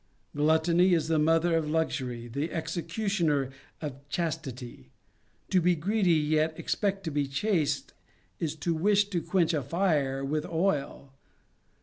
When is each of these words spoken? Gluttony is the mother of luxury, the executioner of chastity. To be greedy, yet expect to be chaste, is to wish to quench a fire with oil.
Gluttony 0.35 0.95
is 0.95 1.09
the 1.09 1.19
mother 1.19 1.55
of 1.55 1.69
luxury, 1.69 2.27
the 2.27 2.51
executioner 2.51 3.51
of 3.81 4.09
chastity. 4.09 4.89
To 5.51 5.61
be 5.61 5.75
greedy, 5.75 6.13
yet 6.13 6.57
expect 6.57 7.03
to 7.03 7.11
be 7.11 7.27
chaste, 7.27 7.93
is 8.39 8.55
to 8.55 8.73
wish 8.73 9.11
to 9.11 9.21
quench 9.21 9.53
a 9.53 9.61
fire 9.61 10.25
with 10.25 10.43
oil. 10.47 11.13